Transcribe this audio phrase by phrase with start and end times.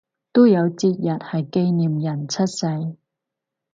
[0.33, 2.97] 都有節日係紀念人出世